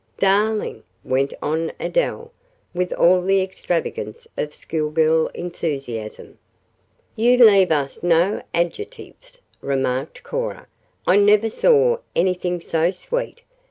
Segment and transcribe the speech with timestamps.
[0.17, 2.31] "Darling!" went on Adele,
[2.73, 6.39] with all the extravagance of schoolgirl enthusiasm.
[7.15, 10.65] "You leave us no adjectives," remarked Cora.
[11.05, 13.43] "I never saw anything so sweet.